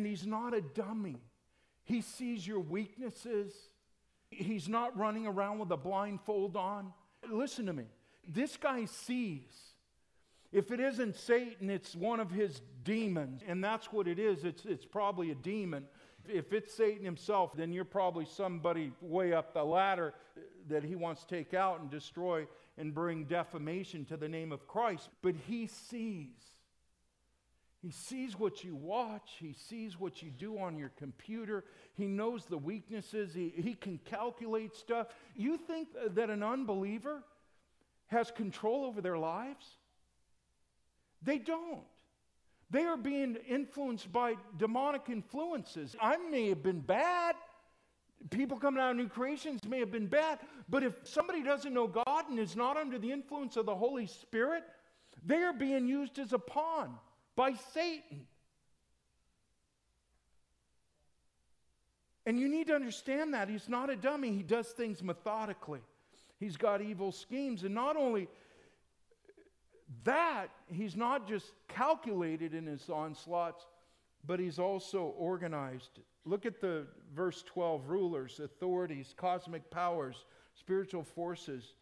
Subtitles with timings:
[0.00, 1.20] And he's not a dummy.
[1.82, 3.52] He sees your weaknesses.
[4.30, 6.94] He's not running around with a blindfold on.
[7.30, 7.84] Listen to me.
[8.26, 9.52] This guy sees.
[10.52, 13.42] If it isn't Satan, it's one of his demons.
[13.46, 14.42] And that's what it is.
[14.44, 15.84] It's, it's probably a demon.
[16.26, 20.14] If it's Satan himself, then you're probably somebody way up the ladder
[20.70, 22.46] that he wants to take out and destroy
[22.78, 25.10] and bring defamation to the name of Christ.
[25.20, 26.38] But he sees.
[27.82, 29.36] He sees what you watch.
[29.38, 31.64] He sees what you do on your computer.
[31.94, 33.32] He knows the weaknesses.
[33.32, 35.06] He, he can calculate stuff.
[35.34, 37.22] You think that an unbeliever
[38.08, 39.66] has control over their lives?
[41.22, 41.80] They don't.
[42.70, 45.96] They are being influenced by demonic influences.
[46.00, 47.34] I may have been bad.
[48.28, 50.38] People coming out of new creations may have been bad.
[50.68, 54.06] But if somebody doesn't know God and is not under the influence of the Holy
[54.06, 54.64] Spirit,
[55.24, 56.98] they are being used as a pawn
[57.40, 58.26] by Satan.
[62.26, 63.48] And you need to understand that.
[63.48, 65.80] He's not a dummy, he does things methodically.
[66.38, 67.64] He's got evil schemes.
[67.64, 68.28] And not only
[70.04, 73.64] that, he's not just calculated in his onslaughts,
[74.26, 76.00] but he's also organized.
[76.26, 80.26] Look at the verse 12 rulers, authorities, cosmic powers,
[80.58, 81.72] spiritual forces.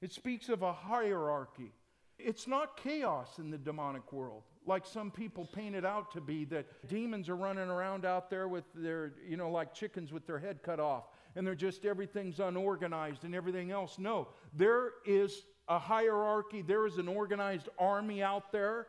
[0.00, 1.70] It speaks of a hierarchy.
[2.18, 6.44] It's not chaos in the demonic world like some people paint it out to be
[6.46, 10.38] that demons are running around out there with their, you know, like chickens with their
[10.38, 11.04] head cut off
[11.36, 13.98] and they're just everything's unorganized and everything else.
[13.98, 18.86] No, there is a hierarchy, there is an organized army out there.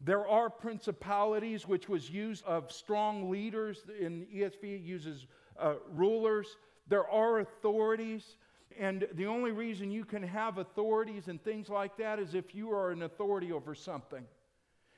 [0.00, 3.82] There are principalities, which was used of strong leaders.
[3.98, 5.26] In ESV, uses
[5.58, 6.46] uh, rulers.
[6.86, 8.36] There are authorities.
[8.76, 12.72] And the only reason you can have authorities and things like that is if you
[12.72, 14.24] are an authority over something.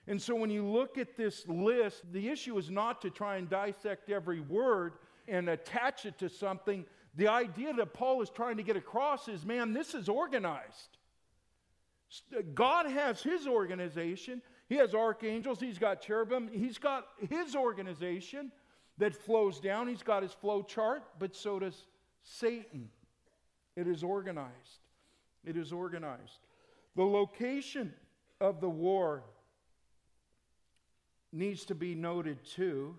[0.06, 3.48] And so when you look at this list, the issue is not to try and
[3.48, 4.94] dissect every word
[5.28, 6.84] and attach it to something.
[7.14, 10.98] The idea that Paul is trying to get across is man, this is organized.
[12.36, 14.42] Uh, God has his organization.
[14.68, 18.52] He has archangels, he's got cherubim, he's got his organization
[19.00, 19.88] that flows down.
[19.88, 21.86] He's got his flow chart, but so does
[22.22, 22.88] Satan.
[23.80, 24.80] It is organized.
[25.42, 26.40] It is organized.
[26.96, 27.94] The location
[28.38, 29.22] of the war
[31.32, 32.94] needs to be noted too,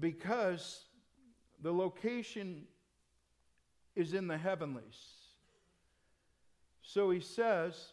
[0.00, 0.84] because
[1.60, 2.62] the location
[3.94, 4.98] is in the heavenlies.
[6.80, 7.92] So he says,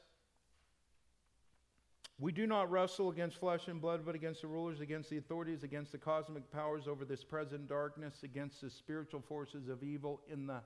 [2.18, 5.64] We do not wrestle against flesh and blood, but against the rulers, against the authorities,
[5.64, 10.48] against the cosmic powers over this present darkness, against the spiritual forces of evil in
[10.48, 10.62] the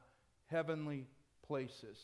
[0.46, 1.08] heavenly
[1.44, 1.98] places.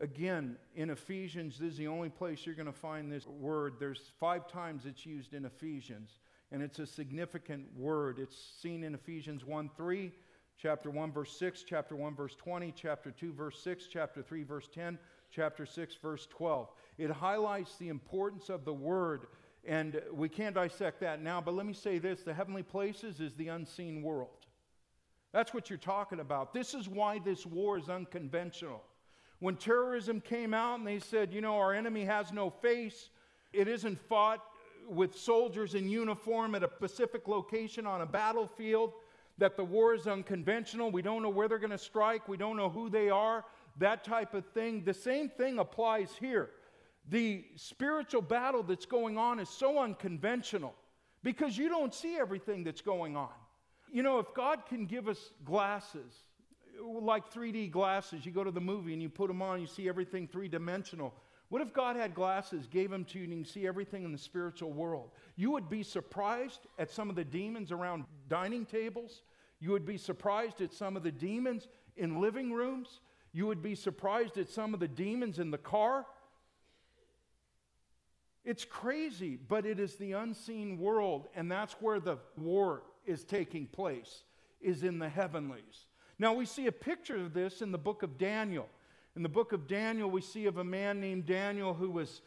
[0.00, 3.74] Again, in Ephesians, this is the only place you're going to find this word.
[3.78, 6.18] There's five times it's used in Ephesians,
[6.50, 8.18] and it's a significant word.
[8.18, 10.12] It's seen in Ephesians 1 3,
[10.58, 14.68] chapter 1, verse 6, chapter 1, verse 20, chapter 2, verse 6, chapter 3, verse
[14.74, 14.98] 10,
[15.30, 16.68] chapter 6, verse 12.
[16.98, 19.26] It highlights the importance of the word,
[19.64, 23.32] and we can't dissect that now, but let me say this the heavenly places is
[23.34, 24.43] the unseen world.
[25.34, 26.54] That's what you're talking about.
[26.54, 28.80] This is why this war is unconventional.
[29.40, 33.10] When terrorism came out and they said, you know, our enemy has no face,
[33.52, 34.44] it isn't fought
[34.88, 38.92] with soldiers in uniform at a specific location on a battlefield,
[39.36, 40.92] that the war is unconventional.
[40.92, 43.44] We don't know where they're going to strike, we don't know who they are,
[43.78, 44.84] that type of thing.
[44.84, 46.50] The same thing applies here.
[47.08, 50.76] The spiritual battle that's going on is so unconventional
[51.24, 53.30] because you don't see everything that's going on.
[53.94, 56.12] You know, if God can give us glasses,
[56.84, 59.88] like 3D glasses, you go to the movie and you put them on, you see
[59.88, 61.14] everything three dimensional.
[61.48, 64.18] What if God had glasses, gave them to you, and you see everything in the
[64.18, 65.10] spiritual world?
[65.36, 69.22] You would be surprised at some of the demons around dining tables.
[69.60, 72.98] You would be surprised at some of the demons in living rooms.
[73.32, 76.04] You would be surprised at some of the demons in the car.
[78.44, 83.66] It's crazy, but it is the unseen world, and that's where the war is taking
[83.66, 84.24] place,
[84.60, 85.86] is in the heavenlies.
[86.18, 88.68] Now, we see a picture of this in the book of Daniel.
[89.16, 92.22] In the book of Daniel, we see of a man named Daniel who was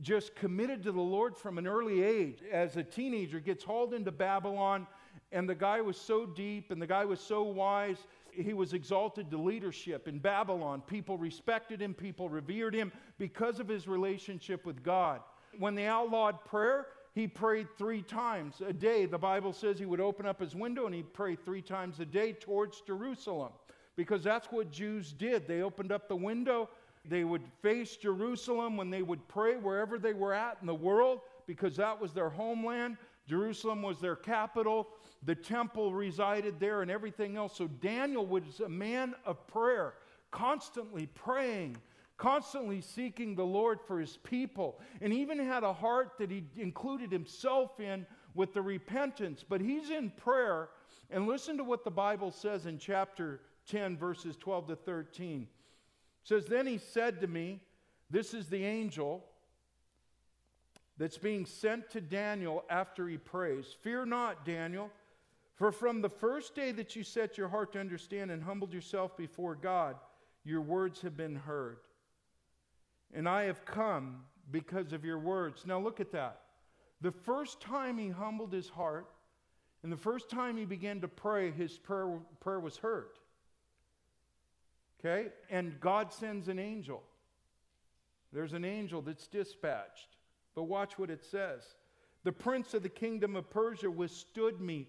[0.00, 2.38] just committed to the Lord from an early age.
[2.50, 4.86] As a teenager, gets hauled into Babylon,
[5.30, 7.98] and the guy was so deep and the guy was so wise,
[8.32, 10.82] he was exalted to leadership in Babylon.
[10.86, 15.20] People respected him, people revered him because of his relationship with God.
[15.58, 19.06] When they outlawed prayer, he prayed three times a day.
[19.06, 22.06] The Bible says he would open up his window and he'd pray three times a
[22.06, 23.52] day towards Jerusalem
[23.96, 25.46] because that's what Jews did.
[25.46, 26.70] They opened up the window,
[27.04, 31.20] they would face Jerusalem when they would pray wherever they were at in the world
[31.46, 32.96] because that was their homeland.
[33.28, 34.88] Jerusalem was their capital.
[35.24, 37.56] The temple resided there and everything else.
[37.56, 39.94] So Daniel was a man of prayer,
[40.30, 41.76] constantly praying,
[42.22, 47.10] constantly seeking the Lord for his people, and even had a heart that he included
[47.10, 49.44] himself in with the repentance.
[49.46, 50.68] But he's in prayer,
[51.10, 55.42] and listen to what the Bible says in chapter 10, verses 12 to 13.
[55.42, 55.48] It
[56.22, 57.60] says, Then he said to me,
[58.08, 59.24] This is the angel
[60.98, 63.74] that's being sent to Daniel after he prays.
[63.80, 64.92] Fear not, Daniel,
[65.56, 69.16] for from the first day that you set your heart to understand and humbled yourself
[69.16, 69.96] before God,
[70.44, 71.78] your words have been heard.
[73.12, 75.66] And I have come because of your words.
[75.66, 76.40] Now look at that.
[77.00, 79.08] The first time he humbled his heart
[79.82, 83.08] and the first time he began to pray, his prayer, prayer was heard.
[85.00, 85.30] Okay?
[85.50, 87.02] And God sends an angel.
[88.32, 90.16] There's an angel that's dispatched.
[90.54, 91.62] But watch what it says.
[92.24, 94.86] The prince of the kingdom of Persia withstood me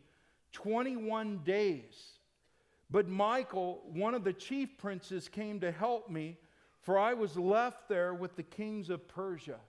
[0.52, 2.20] 21 days.
[2.92, 6.38] But Michael, one of the chief princes, came to help me,
[6.84, 9.60] for I was left there with the kings of Persia.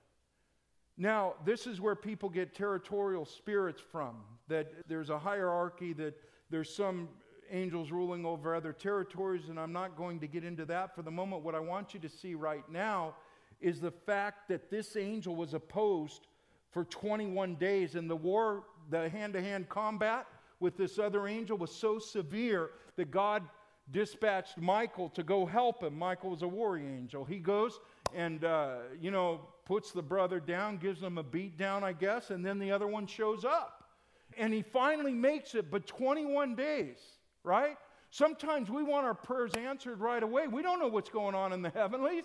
[0.96, 4.16] Now, this is where people get territorial spirits from,
[4.48, 6.14] that there's a hierarchy, that
[6.50, 7.08] there's some
[7.50, 11.10] angels ruling over other territories, and I'm not going to get into that for the
[11.10, 11.42] moment.
[11.42, 13.14] What I want you to see right now
[13.60, 16.26] is the fact that this angel was opposed
[16.70, 20.26] for 21 days, and the war, the hand to hand combat
[20.60, 23.42] with this other angel was so severe that God
[23.90, 25.98] dispatched Michael to go help him.
[25.98, 27.24] Michael was a warrior angel.
[27.24, 27.80] He goes
[28.14, 32.30] and, uh, you know, puts the brother down, gives him a beat down, I guess,
[32.30, 33.84] and then the other one shows up.
[34.36, 36.98] And he finally makes it, but 21 days,
[37.42, 37.76] right?
[38.10, 40.46] Sometimes we want our prayers answered right away.
[40.48, 42.24] We don't know what's going on in the heavenlies.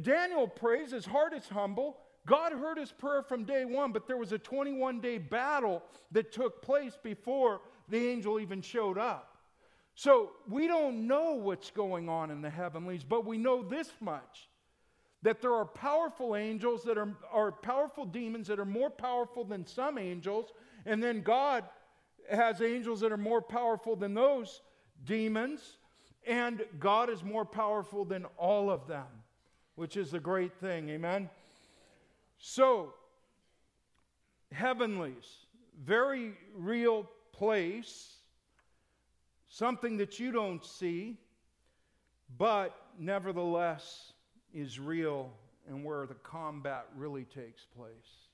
[0.00, 1.98] Daniel prays, his heart is humble.
[2.26, 5.82] God heard his prayer from day one, but there was a 21 day battle
[6.12, 9.33] that took place before the angel even showed up.
[9.94, 14.48] So we don't know what's going on in the heavenlies, but we know this much
[15.22, 19.66] that there are powerful angels that are, are powerful demons that are more powerful than
[19.66, 20.52] some angels,
[20.84, 21.64] and then God
[22.30, 24.60] has angels that are more powerful than those
[25.04, 25.78] demons,
[26.26, 29.06] and God is more powerful than all of them
[29.76, 30.88] which is a great thing.
[30.90, 31.28] Amen?
[32.38, 32.94] So,
[34.52, 35.26] heavenlies,
[35.82, 38.16] very real place,
[39.54, 41.16] something that you don't see,
[42.36, 44.12] but nevertheless
[44.52, 45.30] is real
[45.68, 48.28] and where the combat really takes place.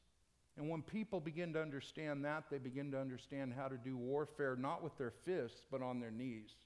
[0.56, 4.56] And when people begin to understand that, they begin to understand how to do warfare
[4.56, 6.56] not with their fists, but on their knees.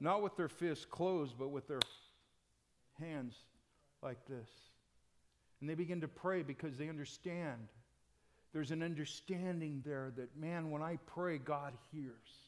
[0.00, 1.80] Not with their fists closed, but with their
[2.98, 3.34] hands
[4.02, 4.48] like this.
[5.60, 7.68] And they begin to pray because they understand.
[8.54, 12.41] There's an understanding there that, man, when I pray, God hears.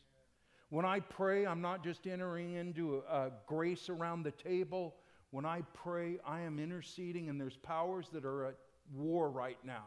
[0.71, 4.97] When I pray, I'm not just entering into a, a grace around the table.
[5.31, 8.57] When I pray, I am interceding, and there's powers that are at
[8.93, 9.85] war right now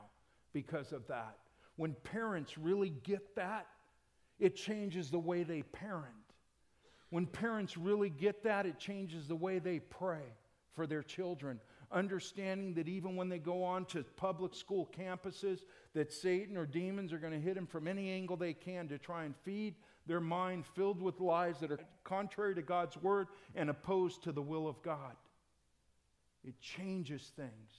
[0.54, 1.38] because of that.
[1.76, 3.68] When parents really get that,
[4.40, 6.14] it changes the way they parent.
[7.10, 10.22] When parents really get that, it changes the way they pray
[10.74, 11.60] for their children,
[11.92, 15.62] understanding that even when they go on to public school campuses,
[15.94, 18.98] that Satan or demons are going to hit them from any angle they can to
[18.98, 19.76] try and feed
[20.08, 24.42] their mind filled with lies that are contrary to God's word and opposed to the
[24.42, 25.16] will of God.
[26.46, 27.72] It changes things.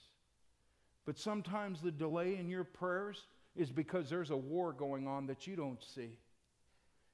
[1.05, 5.47] But sometimes the delay in your prayers is because there's a war going on that
[5.47, 6.19] you don't see.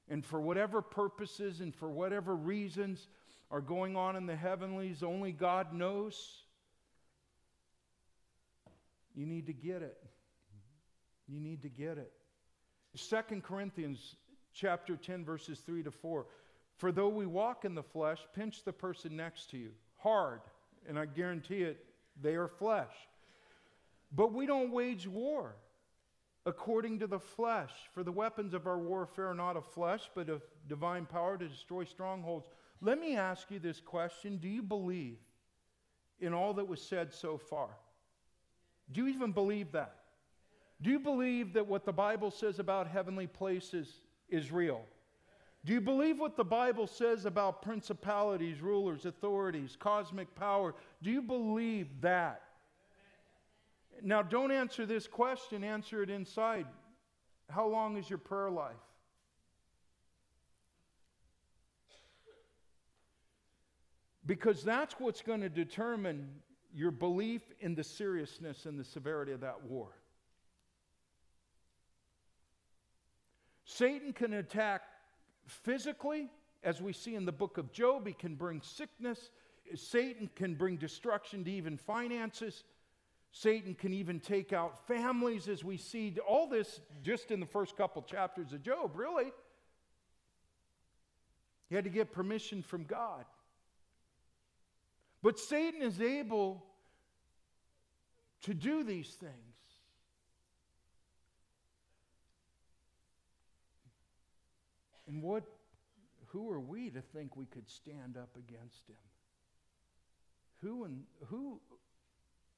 [0.09, 3.07] And for whatever purposes and for whatever reasons,
[3.51, 6.43] are going on in the heavenlies only God knows,
[9.15, 9.97] you need to get it.
[11.27, 12.11] You need to get it.
[12.95, 14.15] Second Corinthians
[14.55, 16.25] chapter 10 verses 3 to 4.
[16.77, 20.41] For though we walk in the flesh, pinch the person next to you hard,
[20.87, 21.83] and I guarantee it,
[22.21, 22.93] they are flesh.
[24.15, 25.55] But we don't wage war
[26.45, 30.29] according to the flesh, for the weapons of our warfare are not of flesh, but
[30.29, 32.47] of divine power to destroy strongholds.
[32.81, 35.17] Let me ask you this question Do you believe
[36.19, 37.69] in all that was said so far?
[38.91, 39.95] Do you even believe that?
[40.81, 44.81] Do you believe that what the Bible says about heavenly places is real?
[45.65, 50.75] Do you believe what the Bible says about principalities, rulers, authorities, cosmic power?
[51.01, 52.41] Do you believe that?
[54.03, 56.67] Now, don't answer this question, answer it inside.
[57.49, 58.75] How long is your prayer life?
[64.27, 66.29] Because that's what's going to determine
[66.73, 69.89] your belief in the seriousness and the severity of that war.
[73.77, 74.83] Satan can attack
[75.47, 76.29] physically,
[76.63, 79.31] as we see in the book of Job, he can bring sickness.
[79.75, 82.63] Satan can bring destruction to even finances.
[83.33, 87.75] Satan can even take out families, as we see all this just in the first
[87.75, 89.33] couple chapters of Job, really.
[91.67, 93.25] He had to get permission from God.
[95.21, 96.63] But Satan is able
[98.43, 99.33] to do these things.
[105.07, 105.43] And what,
[106.27, 108.95] who are we to think we could stand up against him?
[110.61, 111.59] Who and who,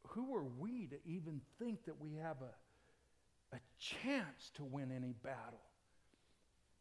[0.08, 5.13] who are we to even think that we have a, a chance to win any
[5.24, 5.62] battle?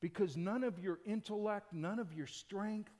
[0.00, 2.92] Because none of your intellect, none of your strength,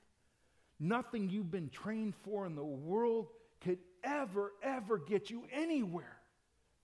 [0.79, 3.27] nothing you've been trained for in the world
[3.61, 6.17] could ever, ever get you anywhere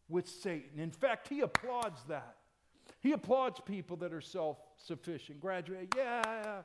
[0.08, 0.80] with Satan.
[0.80, 2.38] In fact, he applauds that.
[3.02, 5.40] He applauds people that are self sufficient.
[5.40, 6.62] Graduate, yeah.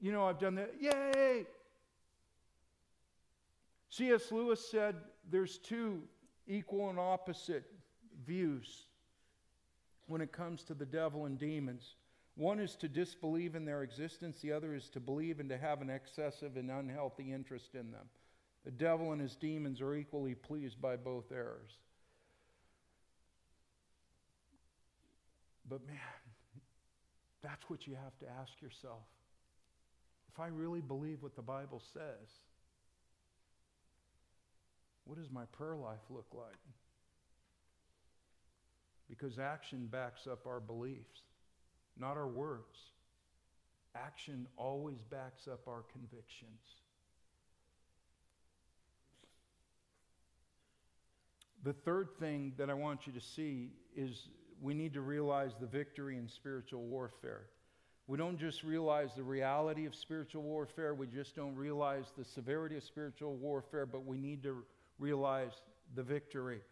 [0.00, 0.74] You know, I've done that.
[0.80, 1.46] Yay.
[3.90, 4.32] C.S.
[4.32, 4.96] Lewis said
[5.30, 6.02] there's two
[6.46, 7.64] equal and opposite
[8.26, 8.86] views
[10.06, 11.94] when it comes to the devil and demons.
[12.36, 15.80] One is to disbelieve in their existence, the other is to believe and to have
[15.80, 18.08] an excessive and unhealthy interest in them.
[18.64, 21.78] The devil and his demons are equally pleased by both errors.
[25.68, 25.96] But man,
[27.42, 29.02] that's what you have to ask yourself.
[30.32, 32.28] If I really believe what the Bible says,
[35.04, 36.56] what does my prayer life look like?
[39.08, 41.20] Because action backs up our beliefs,
[41.98, 42.78] not our words.
[43.94, 46.60] Action always backs up our convictions.
[51.62, 54.28] The third thing that I want you to see is
[54.64, 57.42] we need to realize the victory in spiritual warfare.
[58.06, 62.78] We don't just realize the reality of spiritual warfare, we just don't realize the severity
[62.78, 64.64] of spiritual warfare, but we need to
[64.98, 65.52] realize
[65.94, 66.62] the victory.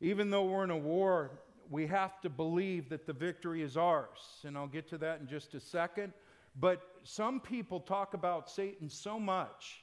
[0.00, 1.30] Even though we're in a war,
[1.68, 4.40] we have to believe that the victory is ours.
[4.44, 6.14] And I'll get to that in just a second.
[6.58, 9.82] But some people talk about Satan so much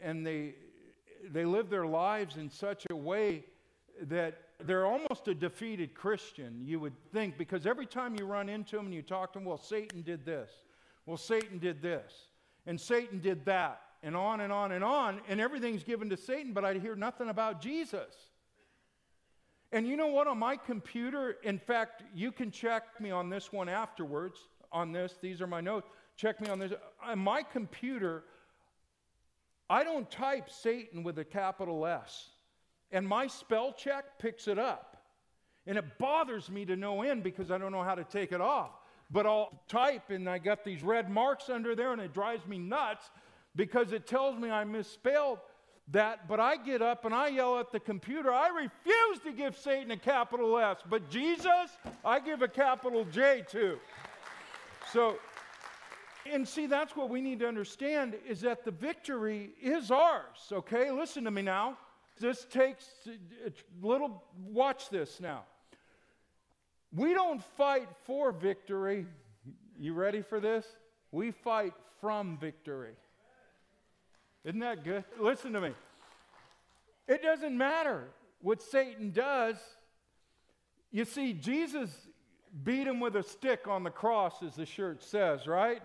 [0.00, 0.54] and they,
[1.30, 3.44] they live their lives in such a way
[4.08, 8.76] that they're almost a defeated Christian, you would think, because every time you run into
[8.76, 10.50] them and you talk to them, well, Satan did this.
[11.06, 12.12] Well, Satan did this.
[12.66, 13.80] And Satan did that.
[14.02, 15.20] And on and on and on.
[15.28, 18.14] And everything's given to Satan, but I hear nothing about Jesus.
[19.72, 20.26] And you know what?
[20.26, 24.38] On my computer, in fact, you can check me on this one afterwards.
[24.72, 25.88] On this, these are my notes.
[26.16, 26.72] Check me on this.
[27.04, 28.24] On my computer,
[29.68, 32.30] I don't type Satan with a capital S
[32.92, 34.96] and my spell check picks it up.
[35.66, 38.40] And it bothers me to no end because I don't know how to take it
[38.40, 38.70] off.
[39.10, 42.58] But I'll type and I got these red marks under there and it drives me
[42.58, 43.10] nuts
[43.56, 45.38] because it tells me I misspelled
[45.88, 46.28] that.
[46.28, 49.90] But I get up and I yell at the computer, I refuse to give Satan
[49.90, 50.78] a capital S.
[50.88, 53.78] But Jesus, I give a capital J to.
[54.92, 55.18] So,
[56.30, 60.90] and see, that's what we need to understand is that the victory is ours, okay?
[60.90, 61.76] Listen to me now
[62.20, 63.50] this takes a uh,
[63.82, 65.44] little, watch this now.
[66.94, 69.06] We don't fight for victory.
[69.78, 70.66] You ready for this?
[71.10, 72.92] We fight from victory.
[74.44, 75.04] Isn't that good?
[75.18, 75.72] Listen to me.
[77.08, 78.04] It doesn't matter
[78.42, 79.56] what Satan does.
[80.92, 81.90] You see, Jesus
[82.64, 85.82] beat him with a stick on the cross, as the shirt says, right?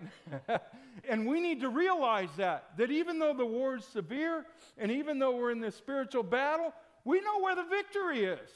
[1.08, 4.44] and we need to realize that, that even though the war is severe
[4.76, 6.72] and even though we're in this spiritual battle,
[7.04, 8.50] we know where the victory is.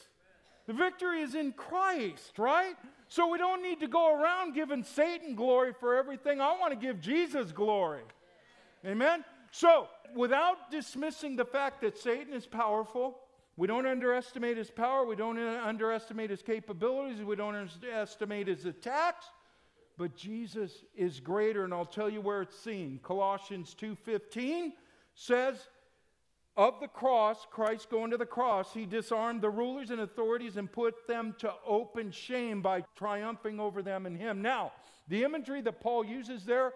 [0.66, 2.76] The victory is in Christ, right?
[3.08, 6.40] So we don't need to go around giving Satan glory for everything.
[6.40, 8.02] I want to give Jesus glory.
[8.84, 9.24] Amen?
[9.50, 13.18] So, without dismissing the fact that Satan is powerful,
[13.60, 15.04] we don't underestimate his power.
[15.04, 17.22] We don't underestimate his capabilities.
[17.22, 19.26] We don't underestimate his attacks.
[19.98, 23.00] But Jesus is greater, and I'll tell you where it's seen.
[23.02, 24.72] Colossians 2:15
[25.14, 25.68] says,
[26.56, 30.72] of the cross, Christ going to the cross, he disarmed the rulers and authorities and
[30.72, 34.40] put them to open shame by triumphing over them in him.
[34.40, 34.72] Now,
[35.08, 36.72] the imagery that Paul uses there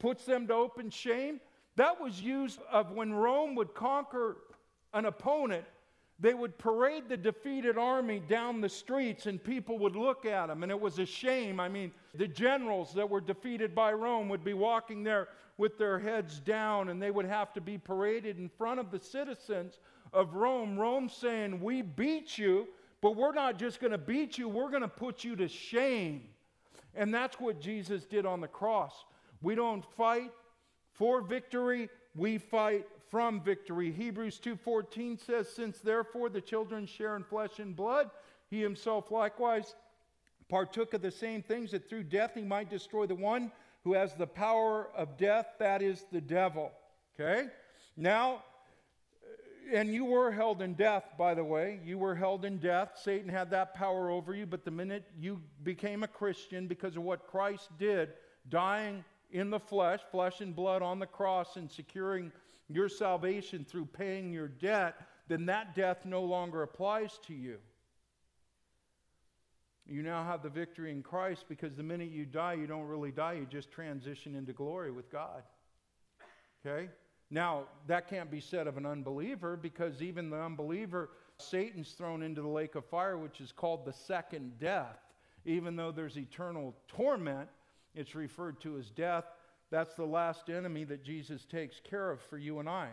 [0.00, 1.40] puts them to open shame.
[1.76, 4.38] That was used of when Rome would conquer
[4.92, 5.64] an opponent,
[6.24, 10.62] they would parade the defeated army down the streets and people would look at them
[10.62, 11.60] and it was a shame.
[11.60, 15.28] I mean, the generals that were defeated by Rome would be walking there
[15.58, 18.98] with their heads down and they would have to be paraded in front of the
[18.98, 19.80] citizens
[20.14, 20.78] of Rome.
[20.78, 22.68] Rome saying, We beat you,
[23.02, 26.22] but we're not just going to beat you, we're going to put you to shame.
[26.94, 29.04] And that's what Jesus did on the cross.
[29.42, 30.30] We don't fight
[30.94, 33.92] for victory, we fight from victory.
[33.92, 38.10] Hebrews 2:14 says, "Since therefore the children share in flesh and blood,
[38.50, 39.74] he himself likewise
[40.48, 43.50] partook of the same things that through death he might destroy the one
[43.82, 46.72] who has the power of death, that is the devil.
[47.14, 47.48] Okay?
[47.96, 48.42] Now,
[49.22, 51.80] uh, and you were held in death, by the way.
[51.84, 52.92] You were held in death.
[53.02, 57.02] Satan had that power over you, but the minute you became a Christian because of
[57.02, 58.14] what Christ did,
[58.48, 59.04] dying
[59.34, 62.30] in the flesh, flesh and blood on the cross, and securing
[62.68, 64.94] your salvation through paying your debt,
[65.28, 67.58] then that death no longer applies to you.
[69.86, 73.10] You now have the victory in Christ because the minute you die, you don't really
[73.10, 75.42] die, you just transition into glory with God.
[76.64, 76.88] Okay?
[77.30, 82.40] Now, that can't be said of an unbeliever because even the unbeliever, Satan's thrown into
[82.40, 84.98] the lake of fire, which is called the second death.
[85.44, 87.48] Even though there's eternal torment,
[87.94, 89.24] it's referred to as death.
[89.70, 92.88] That's the last enemy that Jesus takes care of for you and I.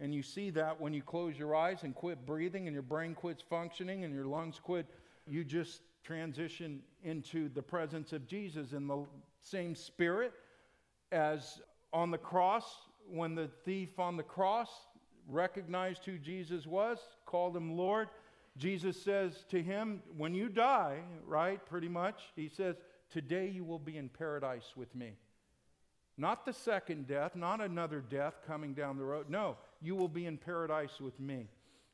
[0.00, 3.14] And you see that when you close your eyes and quit breathing and your brain
[3.14, 4.86] quits functioning and your lungs quit,
[5.28, 9.04] you just transition into the presence of Jesus in the
[9.40, 10.32] same spirit
[11.12, 11.60] as
[11.92, 12.64] on the cross
[13.08, 14.70] when the thief on the cross
[15.28, 18.08] recognized who Jesus was, called him Lord.
[18.56, 22.76] Jesus says to him, When you die, right, pretty much, he says,
[23.12, 25.12] Today you will be in paradise with me.
[26.16, 29.28] Not the second death, not another death coming down the road.
[29.28, 31.48] No, you will be in paradise with me.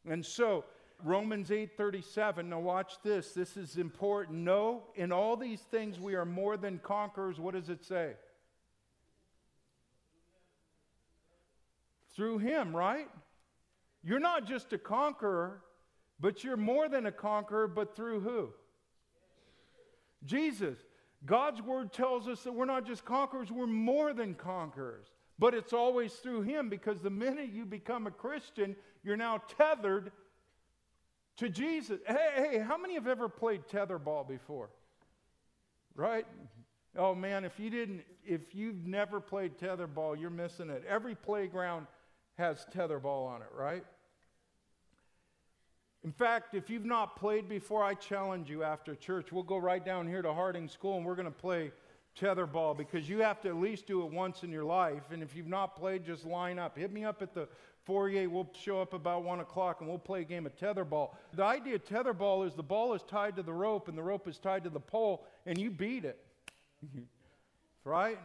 [0.08, 0.64] And so
[1.02, 2.48] Romans 8:37.
[2.48, 3.32] Now watch this.
[3.32, 4.38] This is important.
[4.38, 7.40] No, in all these things we are more than conquerors.
[7.40, 8.14] What does it say?
[12.14, 13.08] Through him, right?
[14.02, 15.62] You're not just a conqueror,
[16.20, 18.52] but you're more than a conqueror, but through who?
[20.24, 20.78] Jesus.
[21.26, 25.06] God's word tells us that we're not just conquerors, we're more than conquerors.
[25.38, 30.10] But it's always through him because the minute you become a Christian, you're now tethered
[31.36, 32.00] to Jesus.
[32.06, 34.70] Hey, hey, how many have ever played tetherball before?
[35.94, 36.26] Right?
[36.96, 40.82] Oh man, if you didn't, if you've never played tetherball, you're missing it.
[40.88, 41.86] Every playground
[42.36, 43.84] has tetherball on it, right?
[46.08, 49.30] In fact, if you've not played before, I challenge you after church.
[49.30, 51.70] We'll go right down here to Harding School and we're going to play
[52.18, 55.02] tetherball because you have to at least do it once in your life.
[55.10, 56.78] And if you've not played, just line up.
[56.78, 57.46] Hit me up at the
[57.84, 58.26] foyer.
[58.26, 61.10] We'll show up about 1 o'clock and we'll play a game of tetherball.
[61.34, 64.26] The idea of tetherball is the ball is tied to the rope and the rope
[64.26, 66.18] is tied to the pole and you beat it.
[67.84, 68.18] right?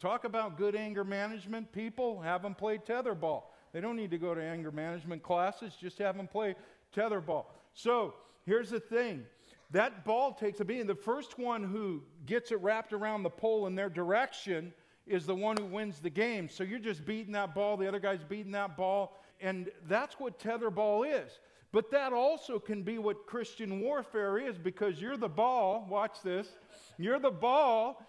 [0.00, 1.72] Talk about good anger management.
[1.72, 3.42] People have them play tetherball.
[3.74, 6.54] They don't need to go to anger management classes, just have them play
[6.94, 7.46] tetherball.
[7.74, 9.24] So here's the thing
[9.70, 10.86] that ball takes a beating.
[10.86, 14.72] The first one who gets it wrapped around the pole in their direction
[15.06, 16.48] is the one who wins the game.
[16.48, 20.38] So you're just beating that ball, the other guy's beating that ball, and that's what
[20.38, 21.38] tetherball is.
[21.70, 26.48] But that also can be what Christian warfare is because you're the ball, watch this,
[26.96, 28.06] you're the ball,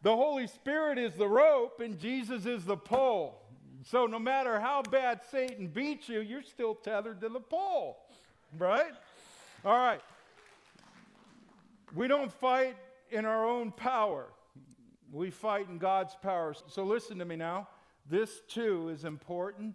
[0.00, 3.42] the Holy Spirit is the rope, and Jesus is the pole.
[3.84, 7.98] So no matter how bad Satan beats you, you're still tethered to the pole,
[8.58, 8.92] right?
[9.64, 10.00] All right.
[11.94, 12.76] We don't fight
[13.10, 14.26] in our own power.
[15.12, 16.54] We fight in God's power.
[16.68, 17.68] So listen to me now.
[18.08, 19.74] This too is important.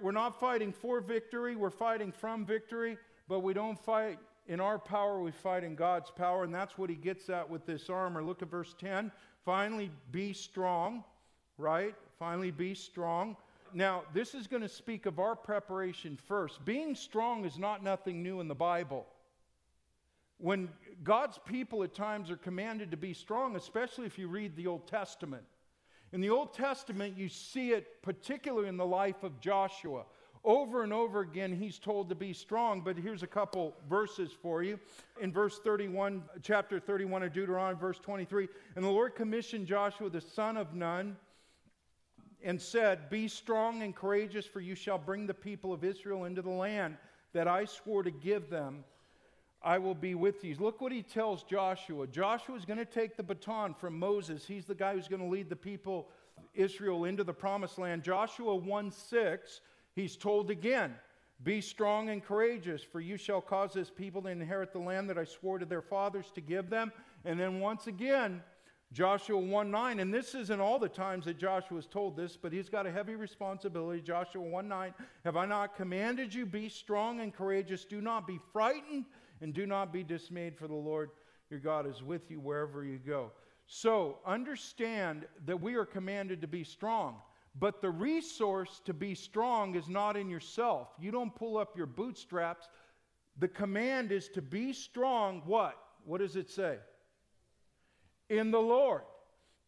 [0.00, 4.78] We're not fighting for victory, we're fighting from victory, but we don't fight in our
[4.78, 6.44] power, we fight in God's power.
[6.44, 8.22] And that's what he gets at with this armor.
[8.22, 9.12] Look at verse 10.
[9.44, 11.04] Finally, be strong,
[11.58, 11.94] right?
[12.18, 13.36] Finally, be strong.
[13.74, 16.64] Now, this is going to speak of our preparation first.
[16.64, 19.06] Being strong is not nothing new in the Bible.
[20.38, 20.68] When
[21.04, 24.86] God's people at times are commanded to be strong, especially if you read the Old
[24.86, 25.44] Testament.
[26.12, 30.04] In the Old Testament, you see it particularly in the life of Joshua.
[30.44, 34.62] Over and over again, he's told to be strong, but here's a couple verses for
[34.62, 34.78] you.
[35.20, 40.20] In verse 31, chapter 31 of Deuteronomy, verse 23, and the Lord commissioned Joshua, the
[40.20, 41.16] son of Nun,
[42.44, 46.42] and said, Be strong and courageous, for you shall bring the people of Israel into
[46.42, 46.96] the land
[47.32, 48.84] that I swore to give them.
[49.64, 50.56] I will be with you.
[50.58, 52.06] Look what he tells Joshua.
[52.08, 54.44] Joshua is going to take the baton from Moses.
[54.44, 56.08] He's the guy who's going to lead the people
[56.54, 58.02] Israel into the promised land.
[58.02, 59.60] Joshua 1 6,
[59.94, 60.94] he's told again,
[61.44, 65.18] Be strong and courageous, for you shall cause this people to inherit the land that
[65.18, 66.92] I swore to their fathers to give them.
[67.24, 68.42] And then once again,
[68.92, 72.52] Joshua 1 9, and this isn't all the times that Joshua was told this, but
[72.52, 74.02] he's got a heavy responsibility.
[74.02, 77.84] Joshua 1 9, have I not commanded you, be strong and courageous?
[77.84, 79.06] Do not be frightened
[79.40, 81.10] and do not be dismayed, for the Lord
[81.50, 83.32] your God is with you wherever you go.
[83.66, 87.16] So understand that we are commanded to be strong.
[87.58, 90.88] But the resource to be strong is not in yourself.
[90.98, 92.68] You don't pull up your bootstraps.
[93.38, 95.42] The command is to be strong.
[95.46, 95.76] What?
[96.04, 96.78] What does it say?
[98.32, 99.02] In the Lord.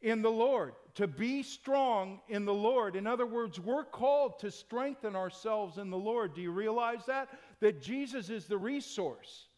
[0.01, 0.73] In the Lord.
[0.95, 2.97] To be strong in the Lord.
[2.97, 6.35] In other words, we're called to strengthen ourselves in the Lord.
[6.35, 7.29] Do you realize that?
[7.61, 9.49] That Jesus is the resource.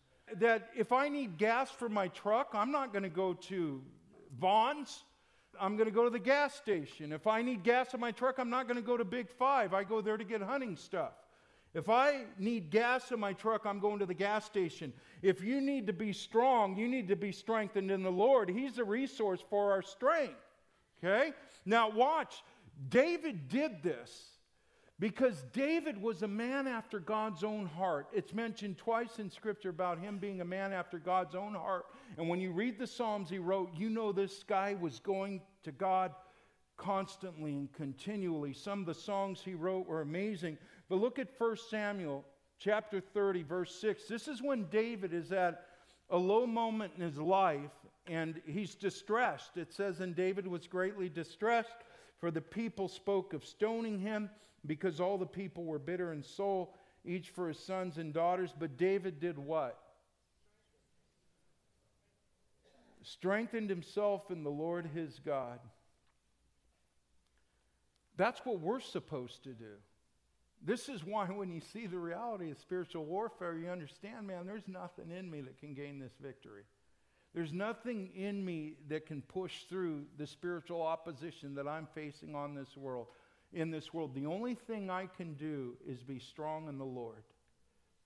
[0.40, 3.80] That if I need gas for my truck, I'm not going to go to
[4.40, 5.04] Vons.
[5.60, 7.12] I'm going to go to the gas station.
[7.12, 9.72] If I need gas in my truck, I'm not going to go to Big Five.
[9.72, 11.12] I go there to get hunting stuff.
[11.76, 14.94] If I need gas in my truck, I'm going to the gas station.
[15.20, 18.48] If you need to be strong, you need to be strengthened in the Lord.
[18.48, 20.40] He's a resource for our strength.
[21.04, 21.34] Okay?
[21.66, 22.42] Now, watch.
[22.88, 24.38] David did this
[24.98, 28.06] because David was a man after God's own heart.
[28.14, 31.84] It's mentioned twice in Scripture about him being a man after God's own heart.
[32.16, 35.72] And when you read the Psalms he wrote, you know this guy was going to
[35.72, 36.12] God
[36.76, 38.52] constantly and continually.
[38.52, 40.58] Some of the songs he wrote were amazing.
[40.88, 42.24] But look at 1 Samuel
[42.58, 44.04] chapter 30, verse 6.
[44.08, 45.66] This is when David is at
[46.10, 47.70] a low moment in his life
[48.06, 49.56] and he's distressed.
[49.56, 51.76] It says, And David was greatly distressed,
[52.20, 54.30] for the people spoke of stoning him
[54.64, 58.54] because all the people were bitter in soul, each for his sons and daughters.
[58.56, 59.78] But David did what?
[63.02, 65.60] Strengthened himself in the Lord his God.
[68.16, 69.74] That's what we're supposed to do.
[70.66, 74.66] This is why, when you see the reality of spiritual warfare, you understand, man, there's
[74.66, 76.64] nothing in me that can gain this victory.
[77.34, 82.54] There's nothing in me that can push through the spiritual opposition that I'm facing on
[82.56, 83.06] this world
[83.52, 84.14] in this world.
[84.14, 87.22] The only thing I can do is be strong in the Lord.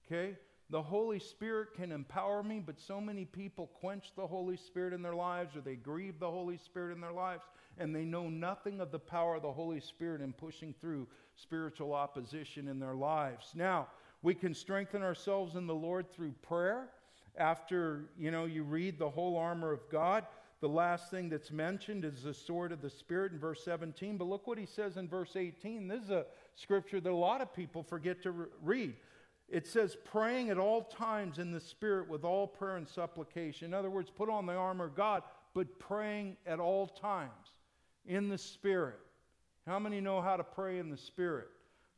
[0.06, 0.36] Okay?
[0.70, 5.02] The Holy Spirit can empower me, but so many people quench the Holy Spirit in
[5.02, 7.42] their lives or they grieve the Holy Spirit in their lives
[7.78, 11.92] and they know nothing of the power of the Holy Spirit in pushing through spiritual
[11.92, 13.52] opposition in their lives.
[13.56, 13.88] Now,
[14.22, 16.90] we can strengthen ourselves in the Lord through prayer.
[17.36, 20.24] After, you know, you read the whole armor of God,
[20.60, 24.18] the last thing that's mentioned is the sword of the Spirit in verse 17.
[24.18, 25.88] But look what he says in verse 18.
[25.88, 28.94] This is a scripture that a lot of people forget to re- read.
[29.50, 33.66] It says, praying at all times in the Spirit with all prayer and supplication.
[33.66, 37.54] In other words, put on the armor of God, but praying at all times
[38.06, 39.00] in the Spirit.
[39.66, 41.48] How many know how to pray in the Spirit?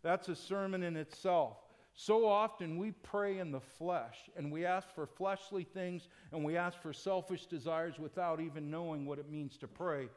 [0.02, 1.58] That's a sermon in itself.
[1.94, 6.56] So often we pray in the flesh and we ask for fleshly things and we
[6.56, 10.08] ask for selfish desires without even knowing what it means to pray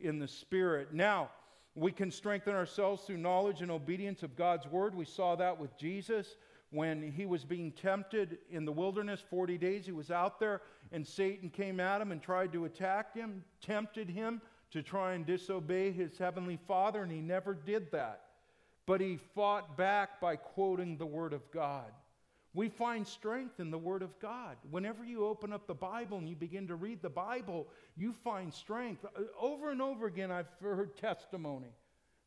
[0.00, 0.92] in the Spirit.
[0.92, 1.30] Now,
[1.76, 4.92] we can strengthen ourselves through knowledge and obedience of God's Word.
[4.92, 6.34] We saw that with Jesus
[6.70, 9.86] when he was being tempted in the wilderness 40 days.
[9.86, 14.08] He was out there and Satan came at him and tried to attack him, tempted
[14.08, 18.22] him to try and disobey his heavenly Father, and he never did that
[18.90, 21.92] but he fought back by quoting the Word of God.
[22.54, 24.56] We find strength in the Word of God.
[24.68, 28.52] Whenever you open up the Bible and you begin to read the Bible, you find
[28.52, 29.04] strength.
[29.04, 31.68] Uh, over and over again, I've heard testimony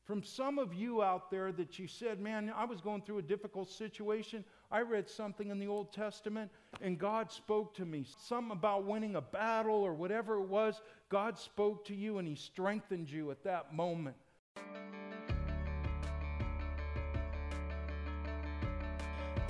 [0.05, 3.23] from some of you out there that you said, Man, I was going through a
[3.23, 4.43] difficult situation.
[4.71, 8.05] I read something in the Old Testament and God spoke to me.
[8.25, 10.81] Something about winning a battle or whatever it was.
[11.09, 14.17] God spoke to you and He strengthened you at that moment.